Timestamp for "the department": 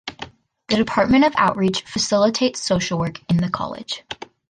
0.69-1.25